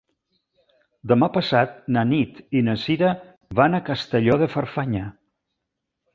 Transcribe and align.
Demà 1.11 1.29
passat 1.35 1.75
na 1.97 2.05
Nit 2.13 2.39
i 2.61 2.65
na 2.71 2.75
Sira 2.85 3.13
van 3.61 3.77
a 3.77 3.83
Castelló 3.93 4.41
de 4.47 4.51
Farfanya. 4.57 5.07